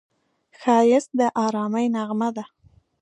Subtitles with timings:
[0.59, 2.45] ښایست د ارامۍ نغمه ده